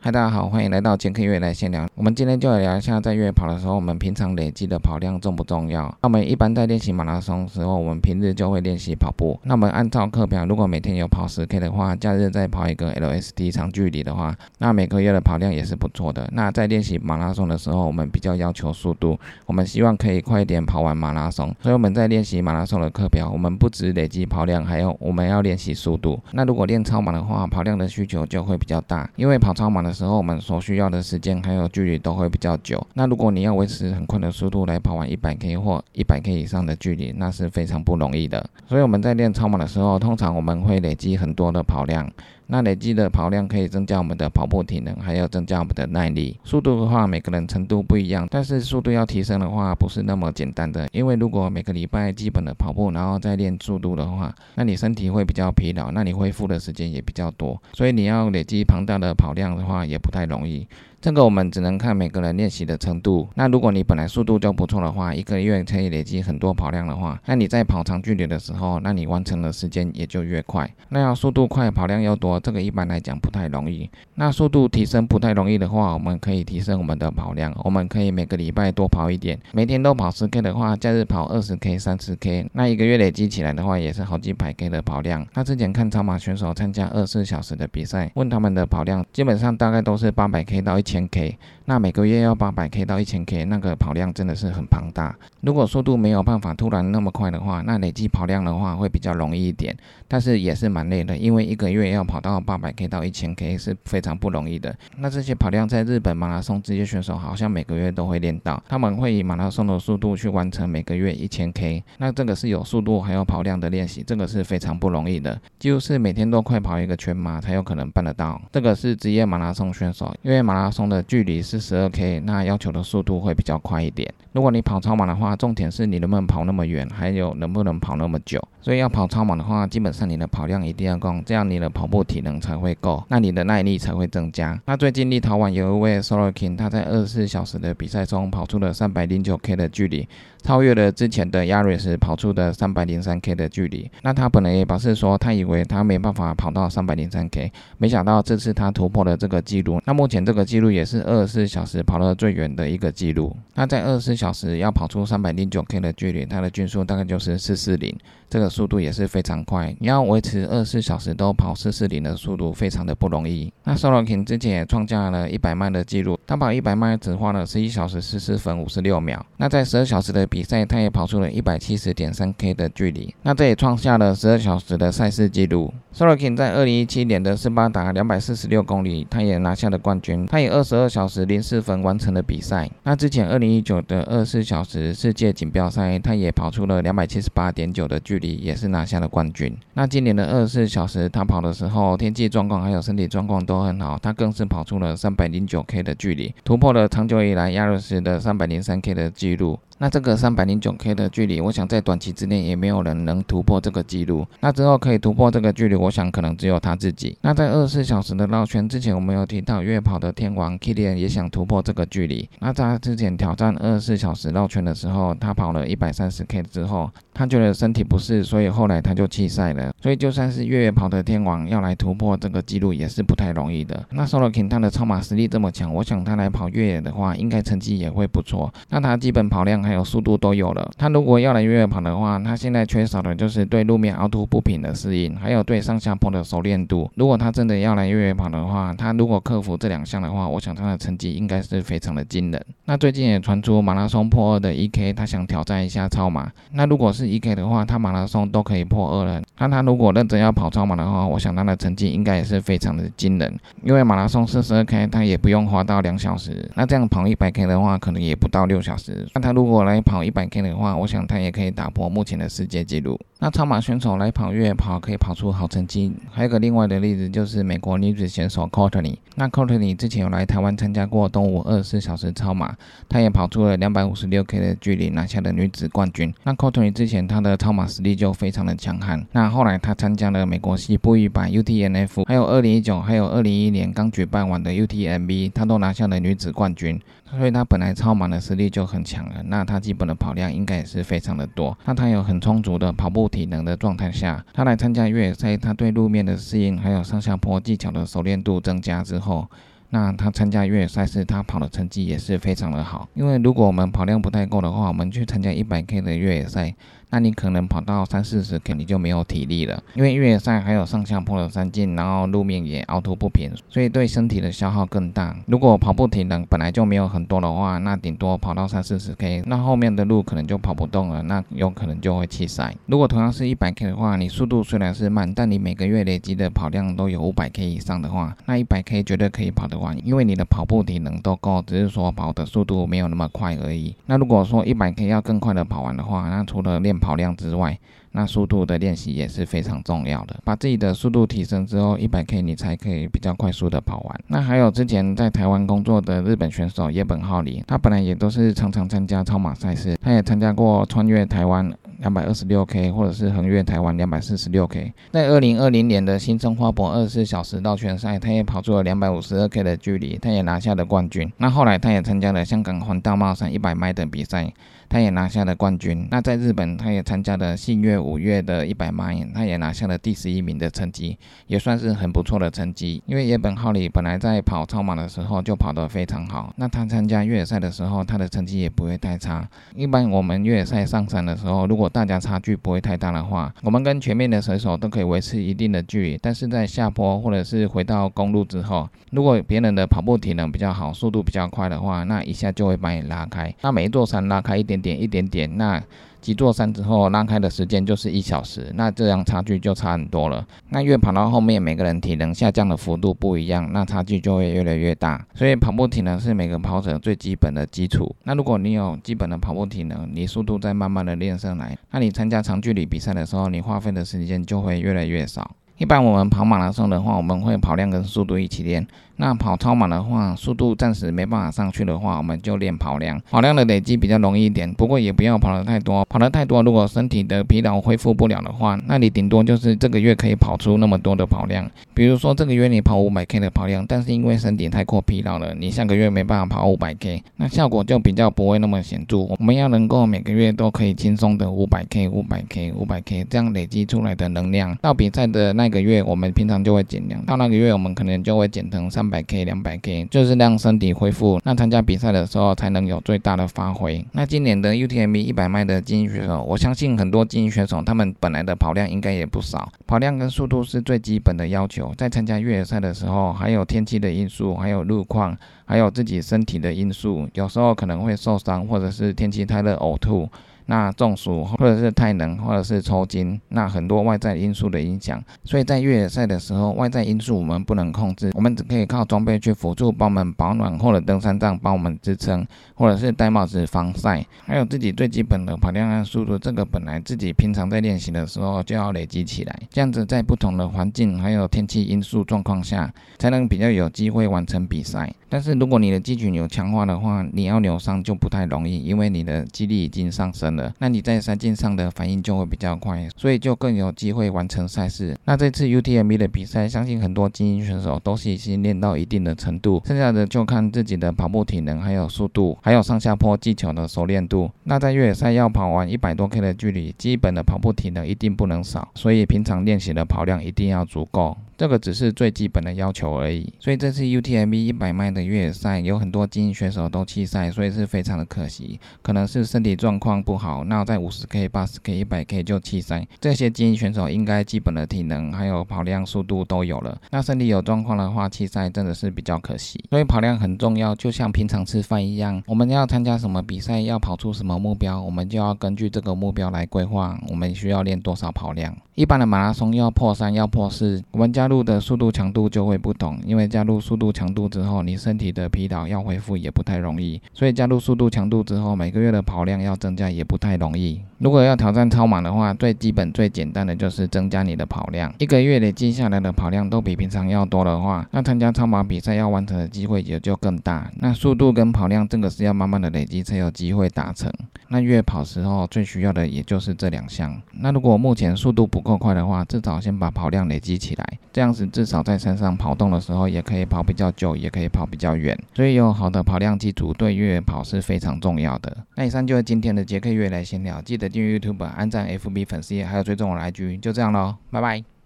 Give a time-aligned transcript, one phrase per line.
[0.00, 1.84] 嗨，大家好，欢迎来到健康越来闲聊。
[1.96, 5.86] 我们今天就来聊一下，在越野跑的时候，我们平常累积的跑量重不重要？
[6.00, 9.36] 那我们一般在练习马拉松时候，我们平日就会练习跑步。
[9.42, 16.30] 那我们按照课表，如果每天有跑十 K 的话，假日再跑一个 LSD 长距离的话，那每个月的跑量也是不错的。
[16.32, 21.52] 那在练习马拉松的时候，我们比较要求速度，我们希望可以快一点跑完马拉松。
[21.60, 26.20] 所以我们在练习马拉松的课表，我们不止累积跑量，还有我们要练习速度。
[26.30, 32.86] 那如果练超马的话，跑量的需求就会比较大，因为跑超马的的时候，我们所需要的时间还有距离都会比较久。
[32.94, 38.48] 那如果你要维持很快的速度来跑完一百 K 或一百 K 以上的距离，那是非常不容易的。
[38.68, 42.08] 所以我们在练超马的时候，通常我们会累积很多的跑量。
[42.50, 46.38] 那累积的跑量可以增加我们的跑步体能，还要增加我们的耐力。
[46.44, 50.88] 速度的话，每个人程度不一样，但是速度要提升的话，不是那么简单的。
[50.90, 57.60] 因为如果每个礼拜基本的跑步，然后再练速度的话，那你身体会比较疲劳，那你恢复的时间也比较多。
[57.74, 60.66] 所以你要累积庞大的跑量的话，也不太容易。
[61.00, 63.28] 这个我们只能看每个人练习的程度。
[63.36, 70.68] 那如果你本来速度就不错的话，一个月可以累积很多跑量的话，那你在跑长距离的时候，那你完成的时间也就越快。
[70.88, 73.88] 那要速度快，跑量又多，这个一般来讲不太容易。
[74.16, 77.54] 那速度提升不太容易的话，我们可以提升我们的跑量。
[77.62, 85.24] 我们可以每个礼拜多跑一点，每天都跑十 K 的话，假日跑二十 K、三十 K，那一个月累积起来的话，也是好几百 K 的跑量。
[85.34, 91.38] 那之前看超马选手参加二十四小时的比赛，问他们的跑量，基本上大概都是八百 K 到一千 K。
[91.68, 95.14] 那每个月要八百 K 到一千 K，那个跑量真的是很庞大。
[95.42, 99.76] 如果速度没有办法突然那么快的话，那累计跑量的话会比较容易一点，
[100.08, 104.74] 但是也是蛮累的，因为一个月要跑到八百 K 到一千 K 是非常不容易的。
[104.96, 111.84] 那这些跑量在日本马拉松职业选手好像每个月都会练到，他们会以马拉松的速度去完成每个月一千 K。
[111.98, 118.40] 那这个是有速度还有跑量的练习，这个是非常不容易的，就是每天都快跑一个全马才有可能办得到。
[118.50, 124.12] 这个是职业马拉松选手，因为马拉松的距离是十二 K，那要求的速度会比较快一点。
[124.32, 128.42] 如果你跑超马的话，重点是你能不能跑那么远，还有能不能跑那么久。
[128.60, 134.60] 所以要跑超马的话，基本上你的跑量一定要够，这样你的跑步体能才会够，那你的耐力才会增加。
[134.66, 140.06] 那最近立陶宛有一位 Solo King，他在二十四小时的比赛中跑出了三百零九 K 的距离，
[140.42, 143.90] 超越了之前的 Yaris 跑出的三百零三 K 的距离。
[144.02, 149.80] 那他本来也表示说，他以为他没办法跑到三百零三 K，没想到这次他突破了这个记录。
[149.86, 153.34] 那目前这个记录也是二十四小时跑了最远的一个记录。
[153.54, 157.96] 那在二十四小时要跑出三百零九 K 的距离，它的均速大概就是四四零，
[158.28, 159.74] 这个速度也是非常快。
[159.80, 163.52] 你要维持二十四小时都跑四四零的速度，非常的不容易。
[163.64, 169.24] 那 Solo King 之前也创下了一百迈的记录，他跑一百迈只花了十一小时四十分五十六秒。
[169.38, 175.72] 那在十二小时的比赛，他也跑出了一百七十点三 K 的距离，那这也创下了十二小时的赛事纪录。
[175.94, 180.26] Solo King 在二零一七年的斯巴达两百四十六公里，他也拿下了冠军。
[180.26, 182.70] 他以二十二小时零四分完成了比赛。
[182.82, 189.56] 那之前二零一九的二十四小时世界锦标赛，他也跑出了两百七十八点九的距离，也是拿下了冠军。
[189.74, 199.58] 那今年的二十四小时他跑的时候，天气状况还有身体状况都很好，他更是跑出了三百零九 K 的距离，突破了长久以来亚瑞斯的三百零三 K 的记录。
[199.78, 204.26] 那这个三百零九 K 的距离，我想在短期之内也没有人能突破这个记录。
[204.40, 207.16] 那之后可以突破这个距离，我想可能只有他自己。
[207.22, 212.28] 那在二十四小时的绕圈之前，我们有提到越野跑的天王 Kilian 也想突破这个距离。
[212.40, 219.72] 那在之前挑战二十四小时绕圈的时候，他跑了一百三十 K 之后，他觉得身体不适，所以后来他就弃赛了。
[219.80, 223.86] 所以就算是越野跑的天王要来突破这个记录，也是不太容易的。
[223.90, 228.52] 那 Solo King 他的超马实力这么强，我想他来跑越野的话，应该成绩也会不错。
[228.70, 230.70] 那他基本跑量还有速度都有了。
[230.78, 236.90] 他如果要来越野跑的话，他现在缺少的就是对路面凹凸不平的适应，还有对上下坡的熟练度。
[236.94, 242.46] 如果他真的要来越野跑的话，他如果克服这两项的话，我想他的成绩应该是非常的惊人。
[242.64, 246.30] 那最近也传出马拉松破二的 E.K，他想挑战一下超马。
[246.52, 249.22] 那如果是 E.K 的话，他马拉松都可以破二了。
[249.38, 253.38] 那他如果认真要跑超马的话，我想他的成绩应该也是非常的惊人。
[253.62, 256.50] 因为马拉松四十二 K，他也不用花到两小时。
[256.54, 259.06] 那这样跑一百 K 的话，可能也不到六小时。
[259.14, 262.98] 那他如果来跑一百 K，的话，我想他也可以打破目前的世界纪录。
[263.20, 265.92] 那超马选手来跑越野跑，可以跑出好成绩。
[266.10, 268.96] 还有个另外的例子，就是美国女子选手 Courtney。
[269.16, 272.54] 那 Courtney 之前有来台湾参加过东吴二十四小时超马，
[272.88, 276.14] 她也跑出了两百五十六 K 的距离，拿下了女子冠军。
[276.22, 279.04] 那 Courtney 之前她的超马实力就非常的强悍。
[279.10, 286.80] 那后来她参加了美国西部一百 UTNF，还有二零一九，还有二零一一年刚举办完的 UTMB，她都拿下了女子冠军。
[287.10, 291.56] 所以他本来超马的实力就很强了，那他基本的跑量应该也是非常的多。
[291.64, 299.26] 那他有很充足的跑步体能的状态下，他来参加越野赛，他对路面的适应还有上下坡技巧的熟练度增加之后，
[299.70, 302.86] 那他参加越野赛事，他跑的成绩也是非常的好。
[302.92, 306.54] 因为如果我们跑量不太够的话，我们去参加一百 K 的越野赛。
[306.90, 315.14] 那你可能跑到三四十肯定就没有体力了，因为越野赛还有上下坡的山径，然后路面也凹凸不平，所以对身体的消耗更大。
[315.26, 322.54] 如果跑步体能本来就没有很多的话，那顶多跑到三四十 K，那后面的路可能就跑不动了，那有可能就会弃赛。
[322.66, 333.74] 如果同样是一百 K 的话，你速度虽然是慢，但你每个月累积的跑量都有五百 K 以上的话，那一百 K 绝对可以跑得完，因为你的跑步体能都够，只是说跑的速度没有那么快而已。
[333.86, 337.58] 那如果说一百 K 要更快的跑完的话，那除了练跑量之外，
[337.98, 344.00] 那速度的练习也是非常重要的，把自己的速度提升之后，一百 K 你才可以比较快速的跑完。
[344.06, 354.72] 那还有之前在台湾工作的日本选手叶本浩里，他本来也都是常常参加超马赛事，他也参加过穿越台湾两百二十六 K，或者是横越台湾两百四十六 K。
[354.92, 361.12] 在二零二零年的新生花博二十四小时绕圈赛，他也跑出了两百五十二 K 的距离，他也拿下了冠军。
[361.16, 364.32] 那后来他也参加了香港环大帽山一百迈的比赛。
[364.70, 365.88] 他也拿下了冠军。
[365.90, 372.82] 那在日本，他也参加了信越五月的一百迈，他也拿下了第十一名的成绩，也算是很不错的成绩。
[372.84, 379.26] 因为野本浩里本来在跑超马的时候就跑得非常好，那他参加越野赛的时候，他的成绩也不会太差。
[379.56, 385.98] 一般我们越野赛上山的时候，如果大家差距不会太大的话，我们跟前面的选手都可以维持一定的距离。
[386.02, 393.34] 但是在下坡或者是回到公路之后，如果别人的跑步体能比较好，速度比较快的话，那一下就会把你拉开。
[393.40, 394.58] 那每一座山拉开一点。
[394.58, 395.62] 点一点点，那
[396.00, 400.26] 几座山之后拉开的时间就是一小时，那这样差距就差很多了。
[400.50, 405.04] 那越跑到后面，每个人体能下降的幅度不一样，那差距就会越来越大。
[405.14, 407.94] 所以跑步体能是每个跑者最基本的基础。
[408.04, 415.30] 那如果你有基本的跑步体能，你速度再慢慢的练上来，那你参加长距离比赛的时候，你花费的时间就会越来越少。
[415.58, 418.64] 一般我们跑马拉松的话，我们会跑量跟速度一起练。
[419.00, 423.00] 那跑超马的话，速度暂时没办法上去的话，我们就练跑量。
[423.10, 425.84] 跑量的累积比较容易一点，不过也不要跑得太多。
[425.84, 431.48] 跑得太多，如果身体的疲劳恢复不了的话，那你顶多就是这个月可以跑出那么多的跑量。
[431.74, 438.98] 比如说这个月你跑五百 K 的跑量，但是因为身体太过疲劳了，你下个月没办法跑五百 K，那效果就比较不会那么显著。
[438.98, 449.86] 我们要能够每个月都可以轻松的五百 K、五百 K、五百 K 这样累积出来的能量，到比赛的那个月，我们平常就会减量，到那个月我们可能就会减成三百 K、两百 K。
[449.90, 453.84] 就是让身体恢复，那参加比赛的时候才能有最大的发挥。
[453.92, 461.72] 那今年的 UTMB 一百迈的精英选手，我相信很多精英选手他们本来的跑量应该也不少，跑量跟速度是最基本的要求。
[461.76, 470.08] 在参加越野赛的时候，还有天气的因素，还有路况，还有自己身体的因素，有时候可能会受伤，或者是天气太热呕吐。
[470.50, 494.90] 那中暑或者是太冷或者是抽筋，那很多外在因素的影响，所以在越野赛的时候，外在因素我们不能控制，我们只可以靠装备去辅助，帮我们保暖或者登山杖帮我们支撑，或者是戴帽子防晒，还有自己最基本的跑量和速度，这个本来自己平常在练习的时候就要累积起来，这样子在不同的环境还有天气因素状况下，才能比较有机会完成比赛。
[495.10, 504.96] 但是如果你的肌群有强化的话，你要扭伤就不太容易，因为你的肌力已经上升那你在山径上的反应就会比较快，所以就更有机会完成赛事。
[505.04, 514.30] 那这次 UTMB 的比赛，相信很多精英选手都是已经练到一定的程度，剩下的就看自己的跑步体能、还有速度、还有上下坡技巧的熟练度。
[514.44, 521.16] 那在越野赛要跑完一百多 K 的距离，基本的跑步体能一定不能少，所以平常练习的跑量一定要足够。
[521.38, 528.58] 这个只是最基本的要求而已，所以这次 UTMB 一百迈的越野赛有很多精英选手都弃赛，所以是非常的可惜。
[528.82, 532.84] 可能是身体状况不好，那在五十 K、八十 K、一百 K 就弃赛。
[533.00, 539.64] 这些精英选手应该基本的体能还有跑量、速度都有了，那身体有状况的话，弃赛真的是比较可惜。
[539.70, 548.52] 所以跑量很重要，就像平常吃饭一样，我们要参加什么比赛，要跑出什么目标，我们就要根据这个目标来规划，我们需要练多少跑量。
[548.74, 552.98] 一般的马拉松要破三、要破四，我们加入的速度强度就会不同。
[553.06, 560.80] 因为加入速度强度之后，你身体的疲劳要恢复也不太容易，所以加入速度强度之后，每个月的跑量要增加也不太容易。
[560.98, 564.92] 如果要挑战超马的话，最基本、最简单的就是增加你的跑量。
[564.98, 570.68] 一个月累积下来的跑量都比平常要多的话，那参加超马比赛要完成的机会也就更大。
[570.76, 574.12] 那速度跟跑量这个是要慢慢的累积才有机会达成。
[574.48, 577.20] 那越野跑时候最需要的也就是这两项。
[577.32, 585.18] 那如果目前速度不够快的话，至少先把跑量累积起来，这样子至少在山上跑动的时候，也可以跑比较久，也可以跑比较远。
[585.34, 588.56] 所以有好的跑量基础，对越野跑是非常重要的。
[588.76, 594.77] 那以上就是今天的杰克越野来闲聊，记得订阅 YouTube、按赞 FB 粉丝页，还有追踪我的 IG，就这样喽，拜拜。